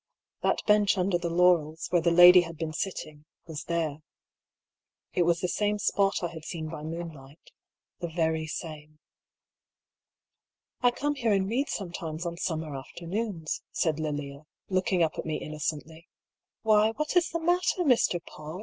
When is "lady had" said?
2.09-2.57